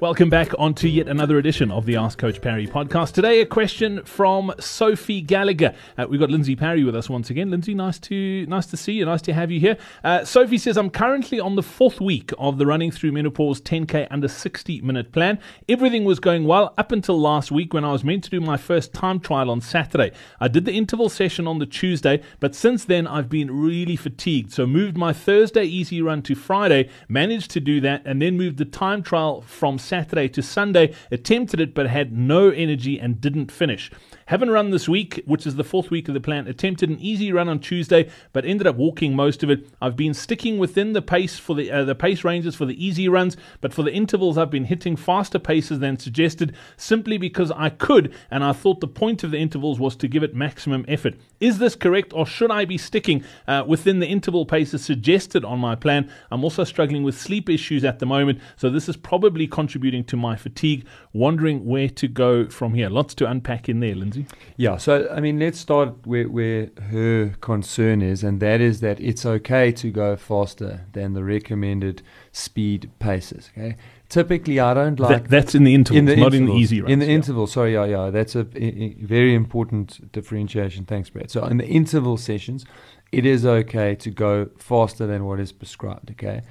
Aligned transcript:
Welcome 0.00 0.30
back 0.30 0.58
onto 0.58 0.88
yet 0.88 1.08
another 1.08 1.36
edition 1.36 1.70
of 1.70 1.84
the 1.84 1.96
Ask 1.96 2.16
Coach 2.16 2.40
Parry 2.40 2.66
podcast. 2.66 3.12
Today, 3.12 3.42
a 3.42 3.46
question 3.46 4.02
from 4.04 4.50
Sophie 4.58 5.20
Gallagher. 5.20 5.74
Uh, 5.98 6.06
we've 6.08 6.18
got 6.18 6.30
Lindsay 6.30 6.56
Parry 6.56 6.84
with 6.84 6.96
us 6.96 7.10
once 7.10 7.28
again. 7.28 7.50
Lindsay, 7.50 7.74
nice 7.74 7.98
to 7.98 8.46
nice 8.46 8.64
to 8.68 8.78
see 8.78 8.94
you. 8.94 9.04
Nice 9.04 9.20
to 9.20 9.34
have 9.34 9.50
you 9.50 9.60
here. 9.60 9.76
Uh, 10.02 10.24
Sophie 10.24 10.56
says, 10.56 10.78
"I'm 10.78 10.88
currently 10.88 11.38
on 11.38 11.54
the 11.54 11.62
fourth 11.62 12.00
week 12.00 12.32
of 12.38 12.56
the 12.56 12.64
running 12.64 12.90
through 12.90 13.12
menopause 13.12 13.60
10k 13.60 14.08
under 14.10 14.26
60 14.26 14.80
minute 14.80 15.12
plan. 15.12 15.38
Everything 15.68 16.04
was 16.04 16.18
going 16.18 16.44
well 16.44 16.72
up 16.78 16.92
until 16.92 17.20
last 17.20 17.52
week 17.52 17.74
when 17.74 17.84
I 17.84 17.92
was 17.92 18.02
meant 18.02 18.24
to 18.24 18.30
do 18.30 18.40
my 18.40 18.56
first 18.56 18.94
time 18.94 19.20
trial 19.20 19.50
on 19.50 19.60
Saturday. 19.60 20.12
I 20.40 20.48
did 20.48 20.64
the 20.64 20.72
interval 20.72 21.10
session 21.10 21.46
on 21.46 21.58
the 21.58 21.66
Tuesday, 21.66 22.22
but 22.40 22.54
since 22.54 22.86
then 22.86 23.06
I've 23.06 23.28
been 23.28 23.50
really 23.50 23.96
fatigued. 23.96 24.50
So 24.50 24.66
moved 24.66 24.96
my 24.96 25.12
Thursday 25.12 25.64
easy 25.64 26.00
run 26.00 26.22
to 26.22 26.34
Friday, 26.34 26.88
managed 27.06 27.50
to 27.50 27.60
do 27.60 27.82
that, 27.82 28.00
and 28.06 28.22
then 28.22 28.38
moved 28.38 28.56
the 28.56 28.64
time 28.64 29.02
trial 29.02 29.42
from 29.42 29.78
Saturday 29.90 30.28
to 30.28 30.40
Sunday, 30.40 30.94
attempted 31.10 31.60
it 31.60 31.74
but 31.74 31.88
had 31.88 32.12
no 32.12 32.48
energy 32.50 32.98
and 33.00 33.20
didn't 33.20 33.50
finish. 33.50 33.90
Haven't 34.30 34.50
run 34.50 34.70
this 34.70 34.88
week, 34.88 35.24
which 35.26 35.44
is 35.44 35.56
the 35.56 35.64
fourth 35.64 35.90
week 35.90 36.06
of 36.06 36.14
the 36.14 36.20
plan. 36.20 36.46
Attempted 36.46 36.88
an 36.88 37.00
easy 37.00 37.32
run 37.32 37.48
on 37.48 37.58
Tuesday, 37.58 38.08
but 38.32 38.44
ended 38.44 38.68
up 38.68 38.76
walking 38.76 39.12
most 39.12 39.42
of 39.42 39.50
it. 39.50 39.68
I've 39.82 39.96
been 39.96 40.14
sticking 40.14 40.58
within 40.58 40.92
the 40.92 41.02
pace 41.02 41.36
for 41.36 41.56
the 41.56 41.68
uh, 41.68 41.82
the 41.82 41.96
pace 41.96 42.22
ranges 42.22 42.54
for 42.54 42.64
the 42.64 42.86
easy 42.86 43.08
runs, 43.08 43.36
but 43.60 43.74
for 43.74 43.82
the 43.82 43.92
intervals, 43.92 44.38
I've 44.38 44.48
been 44.48 44.66
hitting 44.66 44.94
faster 44.94 45.40
paces 45.40 45.80
than 45.80 45.98
suggested, 45.98 46.54
simply 46.76 47.18
because 47.18 47.50
I 47.50 47.70
could, 47.70 48.14
and 48.30 48.44
I 48.44 48.52
thought 48.52 48.78
the 48.78 48.86
point 48.86 49.24
of 49.24 49.32
the 49.32 49.38
intervals 49.38 49.80
was 49.80 49.96
to 49.96 50.06
give 50.06 50.22
it 50.22 50.32
maximum 50.32 50.84
effort. 50.86 51.16
Is 51.40 51.58
this 51.58 51.74
correct, 51.74 52.12
or 52.14 52.24
should 52.24 52.52
I 52.52 52.66
be 52.66 52.78
sticking 52.78 53.24
uh, 53.48 53.64
within 53.66 53.98
the 53.98 54.06
interval 54.06 54.46
paces 54.46 54.84
suggested 54.84 55.44
on 55.44 55.58
my 55.58 55.74
plan? 55.74 56.08
I'm 56.30 56.44
also 56.44 56.62
struggling 56.62 57.02
with 57.02 57.18
sleep 57.18 57.50
issues 57.50 57.84
at 57.84 57.98
the 57.98 58.06
moment, 58.06 58.40
so 58.54 58.70
this 58.70 58.88
is 58.88 58.96
probably 58.96 59.48
contributing 59.48 60.04
to 60.04 60.16
my 60.16 60.36
fatigue. 60.36 60.86
Wondering 61.12 61.66
where 61.66 61.88
to 61.88 62.06
go 62.06 62.48
from 62.48 62.74
here. 62.74 62.88
Lots 62.88 63.12
to 63.16 63.28
unpack 63.28 63.68
in 63.68 63.80
there, 63.80 63.96
Lindsay. 63.96 64.19
Yeah, 64.56 64.76
so 64.76 65.08
I 65.10 65.20
mean, 65.20 65.38
let's 65.38 65.58
start 65.58 66.06
where, 66.06 66.28
where 66.28 66.70
her 66.90 67.34
concern 67.40 68.02
is, 68.02 68.22
and 68.24 68.40
that 68.40 68.60
is 68.60 68.80
that 68.80 69.00
it's 69.00 69.24
okay 69.24 69.72
to 69.72 69.90
go 69.90 70.16
faster 70.16 70.86
than 70.92 71.14
the 71.14 71.24
recommended 71.24 72.02
speed 72.32 72.90
paces. 72.98 73.50
Okay, 73.56 73.76
typically 74.08 74.60
I 74.60 74.74
don't 74.74 75.00
like 75.00 75.22
That, 75.22 75.30
that's 75.30 75.54
in 75.54 75.64
the 75.64 75.74
intervals, 75.74 75.98
in 75.98 76.04
the 76.06 76.16
not 76.16 76.26
in 76.26 76.30
the 76.32 76.36
intervals. 76.38 76.60
easy 76.60 76.80
runs. 76.80 76.92
In 76.92 76.98
the 76.98 77.06
yeah. 77.06 77.12
interval, 77.12 77.46
sorry, 77.46 77.74
yeah, 77.74 77.84
yeah, 77.84 78.10
that's 78.10 78.34
a 78.34 78.44
very 78.44 79.34
important 79.34 80.12
differentiation. 80.12 80.84
Thanks, 80.84 81.10
Brad. 81.10 81.30
So 81.30 81.44
in 81.44 81.56
the 81.56 81.66
interval 81.66 82.16
sessions, 82.16 82.64
it 83.12 83.24
is 83.26 83.44
okay 83.44 83.94
to 83.96 84.10
go 84.10 84.50
faster 84.58 85.06
than 85.06 85.24
what 85.24 85.40
is 85.40 85.52
prescribed. 85.52 86.10
Okay, 86.12 86.42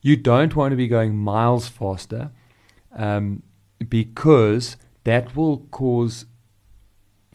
you 0.00 0.16
don't 0.16 0.54
want 0.54 0.72
to 0.72 0.76
be 0.76 0.88
going 0.88 1.16
miles 1.16 1.68
faster, 1.68 2.30
um, 2.94 3.42
because 3.88 4.76
that 5.04 5.34
will 5.34 5.58
cause 5.70 6.26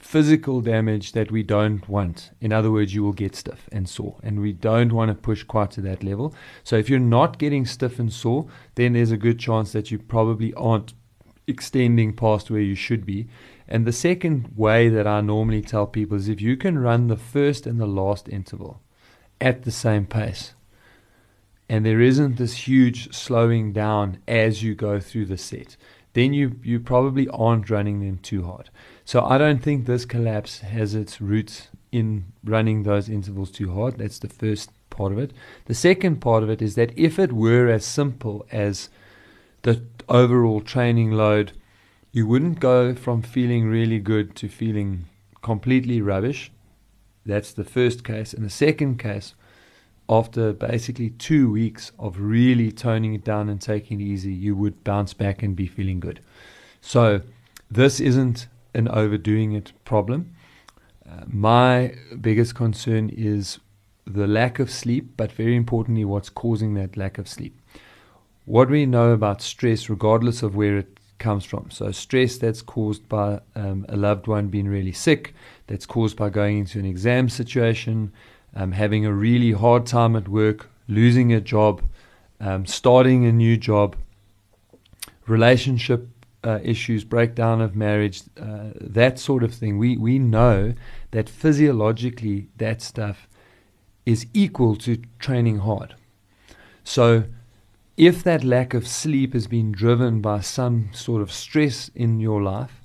physical 0.04 0.60
damage 0.62 1.14
that 1.14 1.32
we 1.32 1.42
don't 1.42 1.88
want. 1.88 2.32
In 2.42 2.52
other 2.52 2.70
words, 2.70 2.94
you 2.94 3.04
will 3.04 3.14
get 3.14 3.36
stiff 3.36 3.70
and 3.72 3.88
sore, 3.88 4.18
and 4.22 4.42
we 4.42 4.52
don't 4.52 4.92
want 4.92 5.10
to 5.10 5.16
push 5.16 5.44
quite 5.44 5.72
to 5.72 5.82
that 5.82 6.04
level. 6.04 6.36
So 6.64 6.76
if 6.76 6.90
you're 6.90 7.00
not 7.00 7.40
getting 7.40 7.66
stiff 7.66 8.00
and 8.00 8.12
sore, 8.12 8.48
then 8.76 8.94
there's 8.94 9.12
a 9.12 9.18
good 9.18 9.40
chance 9.40 9.72
that 9.72 9.92
you 9.92 9.98
probably 9.98 10.54
aren't 10.56 10.94
extending 11.48 12.14
past 12.14 12.52
where 12.52 12.62
you 12.62 12.76
should 12.76 13.06
be. 13.06 13.28
And 13.68 13.86
the 13.86 13.94
second 13.94 14.52
way 14.56 14.90
that 14.90 15.08
I 15.08 15.22
normally 15.22 15.62
tell 15.62 15.88
people 15.88 16.18
is 16.18 16.28
if 16.28 16.42
you 16.42 16.58
can 16.58 16.78
run 16.78 17.08
the 17.08 17.18
first 17.18 17.66
and 17.66 17.80
the 17.80 17.88
last 17.88 18.28
interval 18.28 18.82
at 19.40 19.64
the 19.64 19.72
same 19.72 20.06
pace, 20.06 20.54
and 21.70 21.86
there 21.86 22.02
isn't 22.02 22.36
this 22.36 22.68
huge 22.68 23.14
slowing 23.16 23.72
down 23.72 24.20
as 24.28 24.64
you 24.64 24.76
go 24.76 25.00
through 25.00 25.26
the 25.26 25.38
set, 25.38 25.78
then 26.14 26.34
you, 26.34 26.60
you 26.64 26.80
probably 26.80 27.28
aren't 27.30 27.70
running 27.70 28.00
them 28.00 28.20
too 28.20 28.44
hard. 28.44 28.70
So 29.06 29.24
I 29.24 29.38
don't 29.38 29.62
think 29.62 29.86
this 29.86 30.06
collapse 30.06 30.60
has 30.60 30.96
its 30.96 31.20
roots 31.20 31.70
in 31.92 32.26
running 32.44 32.84
those 32.84 33.10
intervals 33.10 33.52
too 33.52 33.74
hard. 33.74 33.98
That's 33.98 34.20
the 34.20 34.30
first 34.30 34.72
part 34.90 35.12
of 35.12 35.18
it. 35.18 35.32
The 35.66 35.74
second 35.74 36.22
part 36.22 36.44
of 36.44 36.50
it 36.50 36.62
is 36.62 36.76
that 36.76 36.98
if 36.98 37.20
it 37.20 37.34
were 37.34 37.68
as 37.68 37.86
simple 37.86 38.46
as 38.52 38.90
the 39.64 39.84
overall 40.08 40.62
training 40.62 41.12
load, 41.12 41.54
you 42.12 42.28
wouldn't 42.28 42.60
go 42.60 42.94
from 42.94 43.22
feeling 43.22 43.68
really 43.68 44.00
good 44.00 44.36
to 44.36 44.48
feeling 44.48 45.06
completely 45.42 46.02
rubbish. 46.02 46.52
That's 47.26 47.52
the 47.54 47.64
first 47.64 48.04
case. 48.04 48.34
And 48.34 48.46
the 48.46 48.50
second 48.50 49.00
case, 49.00 49.34
after 50.18 50.54
basically 50.54 51.10
two 51.10 51.52
weeks 51.52 51.92
of 51.98 52.20
really 52.20 52.72
toning 52.72 53.14
it 53.14 53.24
down 53.24 53.50
and 53.50 53.60
taking 53.60 54.00
it 54.00 54.04
easy, 54.04 54.34
you 54.34 54.56
would 54.56 54.84
bounce 54.84 55.14
back 55.14 55.42
and 55.42 55.56
be 55.56 55.68
feeling 55.68 56.00
good. 56.00 56.20
So 56.82 57.22
this 57.72 58.00
isn't 58.00 58.48
an 58.76 58.88
overdoing 58.90 59.54
it 59.54 59.72
problem. 59.86 60.36
Uh, 61.10 61.24
my 61.28 61.96
biggest 62.22 62.54
concern 62.54 63.10
is 63.10 63.60
the 64.06 64.28
lack 64.28 64.60
of 64.60 64.70
sleep, 64.70 65.14
but 65.18 65.32
very 65.32 65.56
importantly, 65.56 66.06
what's 66.06 66.30
causing 66.30 66.76
that 66.76 66.96
lack 66.96 67.18
of 67.18 67.28
sleep. 67.28 67.60
What 68.46 68.70
we 68.70 68.86
know 68.86 69.12
about 69.12 69.42
stress, 69.42 69.90
regardless 69.90 70.44
of 70.44 70.56
where 70.56 70.78
it 70.78 71.00
comes 71.18 71.46
from. 71.46 71.72
So, 71.72 71.92
stress 71.92 72.38
that's 72.38 72.62
caused 72.62 73.08
by 73.08 73.40
um, 73.56 73.86
a 73.90 73.96
loved 73.96 74.28
one 74.28 74.50
being 74.50 74.68
really 74.68 74.92
sick, 74.92 75.34
that's 75.68 75.86
caused 75.86 76.18
by 76.18 76.30
going 76.30 76.60
into 76.60 76.80
an 76.80 76.86
exam 76.86 77.30
situation, 77.30 78.12
um, 78.56 78.72
having 78.72 79.06
a 79.06 79.14
really 79.14 79.52
hard 79.52 79.86
time 79.86 80.16
at 80.16 80.28
work, 80.28 80.70
losing 80.88 81.34
a 81.34 81.42
job, 81.42 81.82
um, 82.40 82.66
starting 82.66 83.26
a 83.26 83.32
new 83.32 83.58
job, 83.58 83.96
relationship 85.28 86.08
uh, 86.44 86.60
issues, 86.64 87.04
breakdown 87.04 87.62
of 87.62 87.76
marriage, 87.76 88.24
uh, 88.40 88.72
that 88.80 89.18
sort 89.18 89.44
of 89.44 89.54
thing. 89.54 89.78
We 89.78 89.98
we 89.98 90.20
know 90.20 90.74
that 91.12 91.30
physiologically 91.30 92.48
that 92.58 92.82
stuff 92.82 93.28
is 94.06 94.28
equal 94.34 94.76
to 94.76 95.02
training 95.20 95.60
hard. 95.60 95.96
So 96.84 97.24
if 97.96 98.24
that 98.24 98.44
lack 98.44 98.74
of 98.74 98.88
sleep 98.88 99.34
has 99.34 99.48
been 99.48 99.72
driven 99.72 100.20
by 100.20 100.42
some 100.42 100.90
sort 100.94 101.22
of 101.22 101.32
stress 101.32 101.90
in 101.96 102.20
your 102.20 102.42
life, 102.42 102.82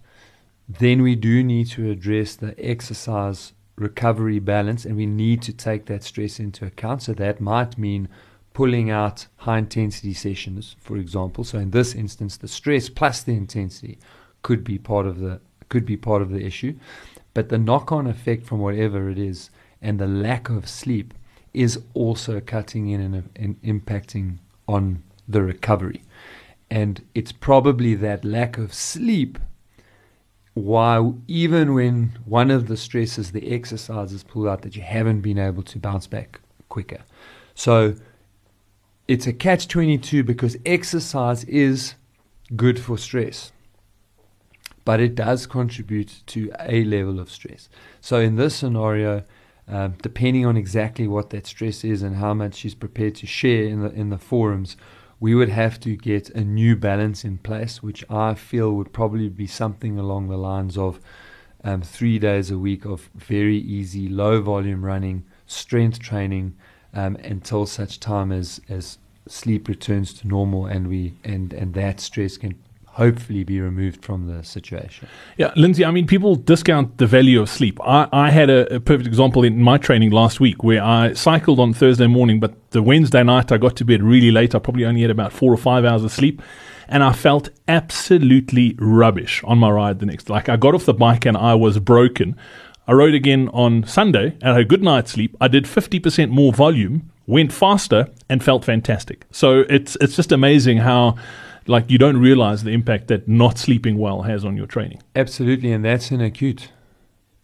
then 0.69 1.03
we 1.03 1.17
do 1.17 1.43
need 1.43 1.67
to 1.71 1.91
address 1.91 2.37
the 2.37 2.55
exercise 2.59 3.53
recovery 3.79 4.39
balance 4.39 4.85
and 4.85 4.97
we 4.97 5.07
need 5.07 5.43
to 5.43 5.53
take 5.53 5.87
that 5.87 6.03
stress 6.03 6.39
into 6.39 6.67
account. 6.67 7.03
So 7.03 7.13
that 7.15 7.41
might 7.41 7.79
mean 7.79 8.09
pulling 8.53 8.91
out 8.91 9.27
high 9.37 9.59
intensity 9.59 10.15
sessions, 10.15 10.77
for 10.81 10.97
example. 10.97 11.45
So 11.45 11.59
in 11.59 11.71
this 11.71 11.95
instance, 11.95 12.37
the 12.37 12.49
stress 12.49 12.89
plus 12.89 13.23
the 13.23 13.35
intensity 13.35 13.99
could 14.43 14.65
be 14.65 14.79
part 14.79 15.07
of 15.07 15.21
the 15.21 15.41
could 15.69 15.85
be 15.85 15.97
part 15.97 16.23
of 16.23 16.31
the 16.31 16.45
issue. 16.45 16.75
But 17.35 17.51
the 17.51 17.59
knock 17.59 17.93
on 17.93 18.07
effect 18.07 18.47
from 18.47 18.59
whatever 18.59 19.11
it 19.11 19.19
is 19.19 19.51
and 19.83 19.99
the 19.99 20.07
lack 20.07 20.49
of 20.49 20.69
sleep 20.69 21.15
is 21.55 21.81
also 21.95 22.41
cutting 22.41 22.89
in 22.89 23.01
and, 23.01 23.31
and 23.37 23.63
impacting 23.63 24.39
on 24.67 25.03
the 25.29 25.43
recovery. 25.43 26.03
And 26.71 27.05
it's 27.15 27.33
probably 27.33 27.95
that 27.97 28.25
lack 28.25 28.59
of 28.59 28.75
sleep 28.75 29.39
why 30.59 31.13
even 31.27 31.75
when 31.75 32.19
one 32.25 32.51
of 32.51 32.69
the 32.69 32.77
stresses, 32.77 33.33
the 33.33 33.53
exercise 33.53 34.13
is 34.13 34.23
pulled 34.23 34.49
out, 34.49 34.63
that 34.63 34.77
you 34.77 34.83
haven't 34.83 35.21
been 35.21 35.39
able 35.39 35.63
to 35.63 35.79
bounce 35.79 36.07
back 36.07 36.41
quicker. 36.69 37.03
So 37.55 37.95
it's 39.07 39.27
a 39.27 39.33
catch 39.33 39.69
22 39.69 40.23
because 40.23 40.57
exercise 40.67 41.45
is 41.45 41.95
good 42.55 42.79
for 42.79 42.99
stress, 42.99 43.53
but 44.85 45.01
it 45.01 45.15
does 45.15 45.47
contribute 45.47 46.23
to 46.27 46.51
a 46.61 46.85
level 46.85 47.19
of 47.19 47.31
stress. 47.31 47.69
So 48.01 48.21
in 48.21 48.37
this 48.37 48.55
scenario, 48.55 49.25
um, 49.67 49.95
depending 50.03 50.47
on 50.47 50.57
exactly 50.57 51.07
what 51.07 51.31
that 51.31 51.47
stress 51.47 51.85
is 51.85 52.03
and 52.03 52.17
how 52.17 52.33
much 52.35 52.55
she's 52.55 52.75
prepared 52.75 53.15
to 53.17 53.27
share 53.27 53.65
in 53.65 53.83
the 53.83 53.91
in 53.91 54.09
the 54.09 54.19
forums, 54.19 54.77
we 55.21 55.35
would 55.35 55.49
have 55.49 55.81
to 55.81 55.97
get 55.97 56.31
a 56.31 56.43
new 56.43 56.77
balance 56.77 57.25
in 57.25 57.39
place, 57.39 57.83
which 57.83 58.05
I 58.09 58.35
feel 58.35 58.73
would 58.75 58.93
probably 58.93 59.29
be 59.29 59.47
something 59.47 59.99
along 59.99 60.29
the 60.29 60.37
lines 60.37 60.79
of 60.79 61.01
um, 61.65 61.83
three 61.83 62.19
days 62.19 62.51
a 62.51 62.59
week 62.59 62.85
of 62.85 63.11
very 63.15 63.59
easy, 63.59 64.09
low 64.09 64.41
volume 64.41 64.85
running, 64.85 65.25
strength 65.47 65.99
training, 65.99 66.57
um, 66.95 67.17
until 67.17 67.67
such 67.67 68.01
time 68.01 68.33
as 68.33 68.61
as 68.69 68.99
sleep 69.27 69.69
returns 69.69 70.15
to 70.15 70.27
normal 70.27 70.65
and 70.67 70.89
we 70.89 71.15
and 71.23 71.53
and 71.53 71.75
that 71.75 72.01
stress 72.01 72.39
can 72.39 72.59
hopefully 72.99 73.45
be 73.45 73.61
removed 73.61 74.05
from 74.05 74.27
the 74.27 74.43
situation. 74.43 75.07
Yeah, 75.37 75.53
Lindsay, 75.55 75.85
I 75.85 75.93
mean, 75.93 76.07
people 76.07 76.35
discount 76.35 76.99
the 76.99 77.07
value 77.07 77.41
of 77.41 77.49
sleep. 77.49 77.79
I, 77.81 78.09
I 78.13 78.31
had 78.31 78.51
a, 78.51 78.75
a, 78.75 78.81
perfect 78.81 79.07
example 79.07 79.45
in 79.45 79.63
my 79.63 79.79
training 79.79 80.11
last 80.11 80.41
week 80.41 80.65
where 80.65 80.83
I 80.83 81.13
cycled 81.13 81.61
on 81.61 81.73
Thursday 81.73 82.09
morning, 82.09 82.41
but 82.41 82.55
the 82.73 82.83
Wednesday 82.83 83.23
night 83.23 83.53
I 83.53 83.57
got 83.57 83.77
to 83.77 83.85
bed 83.85 84.03
really 84.03 84.33
late. 84.33 84.53
I 84.53 84.59
probably 84.59 84.85
only 84.85 85.03
had 85.03 85.13
about 85.13 85.33
four 85.33 85.53
or 85.53 85.57
five 85.57 85.85
hours 85.85 86.03
of 86.03 86.11
sleep. 86.11 86.43
And 86.89 87.05
I 87.05 87.13
felt 87.13 87.51
absolutely 87.69 88.75
rubbish 88.81 89.45
on 89.45 89.59
my 89.59 89.71
ride 89.71 90.01
the 90.01 90.07
next. 90.07 90.29
Like 90.29 90.49
I 90.49 90.57
got 90.57 90.75
off 90.75 90.85
the 90.85 90.95
bike 90.95 91.25
and 91.25 91.37
I 91.37 91.55
was 91.55 91.79
broken. 91.79 92.37
I 92.89 92.93
rode 92.95 93.15
again 93.15 93.49
on 93.53 93.85
Sunday 93.85 94.37
and 94.41 94.43
had 94.43 94.61
a 94.61 94.65
good 94.65 94.83
night's 94.83 95.13
sleep. 95.13 95.37
I 95.41 95.47
did 95.47 95.67
50% 95.67 96.31
more 96.31 96.53
volume, 96.53 97.13
went 97.27 97.53
faster, 97.53 98.09
and 98.29 98.43
felt 98.43 98.65
fantastic. 98.65 99.27
So 99.31 99.61
it's 99.69 99.97
it's 100.01 100.17
just 100.17 100.33
amazing 100.33 100.79
how 100.79 101.17
like 101.69 101.91
you 101.91 101.99
don't 101.99 102.17
realize 102.17 102.65
the 102.65 102.71
impact 102.71 103.09
that 103.09 103.29
not 103.29 103.59
sleeping 103.59 103.99
well 103.99 104.23
has 104.23 104.45
on 104.45 104.57
your 104.57 104.67
training. 104.67 105.03
Absolutely, 105.15 105.73
and 105.73 105.85
that's 105.85 106.11
an 106.11 106.21
acute. 106.21 106.71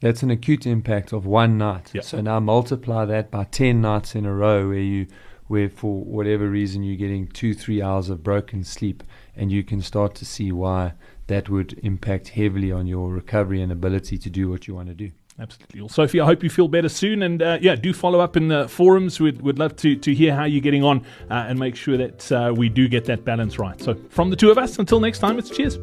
That's 0.01 0.23
an 0.23 0.31
acute 0.31 0.65
impact 0.65 1.13
of 1.13 1.25
one 1.25 1.57
night. 1.57 1.91
Yep. 1.93 2.03
So 2.03 2.21
now 2.21 2.39
multiply 2.39 3.05
that 3.05 3.31
by 3.31 3.45
ten 3.45 3.81
nights 3.81 4.15
in 4.15 4.25
a 4.25 4.33
row 4.33 4.67
where 4.67 4.77
you 4.79 5.07
where 5.47 5.69
for 5.69 6.03
whatever 6.03 6.49
reason 6.49 6.83
you're 6.83 6.97
getting 6.97 7.27
two, 7.27 7.53
three 7.53 7.81
hours 7.81 8.09
of 8.09 8.23
broken 8.23 8.63
sleep 8.63 9.03
and 9.35 9.51
you 9.51 9.63
can 9.63 9.81
start 9.81 10.15
to 10.15 10.25
see 10.25 10.51
why 10.51 10.93
that 11.27 11.49
would 11.49 11.79
impact 11.83 12.29
heavily 12.29 12.71
on 12.71 12.87
your 12.87 13.11
recovery 13.11 13.61
and 13.61 13.71
ability 13.71 14.17
to 14.17 14.29
do 14.29 14.49
what 14.49 14.67
you 14.67 14.73
want 14.73 14.87
to 14.87 14.95
do. 14.95 15.11
Absolutely. 15.37 15.81
Well, 15.81 15.89
Sophie, 15.89 16.21
I 16.21 16.25
hope 16.25 16.43
you 16.43 16.49
feel 16.49 16.69
better 16.69 16.87
soon. 16.87 17.21
And 17.21 17.41
uh, 17.41 17.57
yeah, 17.61 17.75
do 17.75 17.93
follow 17.93 18.21
up 18.21 18.37
in 18.37 18.47
the 18.47 18.69
forums. 18.69 19.19
We'd, 19.19 19.41
we'd 19.41 19.59
love 19.59 19.75
to, 19.77 19.95
to 19.97 20.13
hear 20.13 20.33
how 20.33 20.45
you're 20.45 20.61
getting 20.61 20.83
on 20.83 21.05
uh, 21.29 21.45
and 21.47 21.59
make 21.59 21.75
sure 21.75 21.97
that 21.97 22.31
uh, 22.31 22.53
we 22.55 22.69
do 22.69 22.87
get 22.87 23.05
that 23.05 23.25
balance 23.25 23.59
right. 23.59 23.79
So, 23.81 23.95
from 24.09 24.29
the 24.29 24.37
two 24.37 24.49
of 24.49 24.57
us, 24.57 24.79
until 24.79 24.99
next 24.99 25.19
time, 25.19 25.37
it's 25.37 25.49
cheers. 25.49 25.77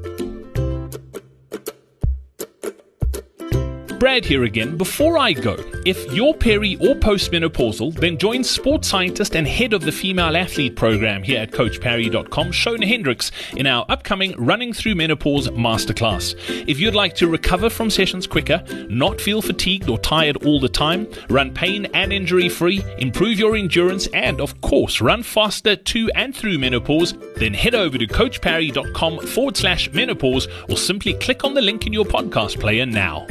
Brad 4.02 4.24
here 4.24 4.42
again. 4.42 4.76
Before 4.76 5.16
I 5.16 5.32
go, 5.32 5.54
if 5.86 6.12
you're 6.12 6.34
peri 6.34 6.74
or 6.80 6.96
postmenopausal, 6.96 7.94
then 7.94 8.18
join 8.18 8.42
sports 8.42 8.88
scientist 8.88 9.36
and 9.36 9.46
head 9.46 9.72
of 9.72 9.82
the 9.82 9.92
female 9.92 10.36
athlete 10.36 10.74
program 10.74 11.22
here 11.22 11.40
at 11.40 11.52
CoachParry.com, 11.52 12.48
Shona 12.48 12.84
Hendricks, 12.84 13.30
in 13.56 13.68
our 13.68 13.86
upcoming 13.88 14.34
Running 14.36 14.72
Through 14.72 14.96
Menopause 14.96 15.50
Masterclass. 15.50 16.34
If 16.66 16.80
you'd 16.80 16.96
like 16.96 17.14
to 17.14 17.28
recover 17.28 17.70
from 17.70 17.90
sessions 17.90 18.26
quicker, 18.26 18.64
not 18.88 19.20
feel 19.20 19.40
fatigued 19.40 19.88
or 19.88 20.00
tired 20.00 20.44
all 20.44 20.58
the 20.58 20.68
time, 20.68 21.06
run 21.28 21.54
pain 21.54 21.86
and 21.94 22.12
injury 22.12 22.48
free, 22.48 22.84
improve 22.98 23.38
your 23.38 23.54
endurance, 23.54 24.08
and 24.08 24.40
of 24.40 24.60
course, 24.62 25.00
run 25.00 25.22
faster 25.22 25.76
to 25.76 26.10
and 26.16 26.34
through 26.34 26.58
menopause, 26.58 27.14
then 27.36 27.54
head 27.54 27.76
over 27.76 27.96
to 27.98 28.08
CoachParry.com 28.08 29.28
forward 29.28 29.56
slash 29.56 29.92
menopause 29.92 30.48
or 30.68 30.76
simply 30.76 31.14
click 31.14 31.44
on 31.44 31.54
the 31.54 31.62
link 31.62 31.86
in 31.86 31.92
your 31.92 32.04
podcast 32.04 32.58
player 32.58 32.84
now. 32.84 33.28